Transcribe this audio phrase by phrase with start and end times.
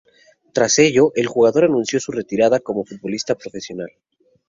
[0.51, 3.91] Tras ello, el jugador anunció su retirada como futbolista profesional.